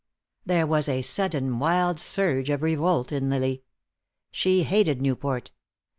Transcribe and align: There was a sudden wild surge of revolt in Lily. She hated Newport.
There 0.47 0.65
was 0.65 0.89
a 0.89 1.03
sudden 1.03 1.59
wild 1.59 1.99
surge 1.99 2.49
of 2.49 2.63
revolt 2.63 3.11
in 3.11 3.29
Lily. 3.29 3.61
She 4.31 4.63
hated 4.63 4.99
Newport. 4.99 5.51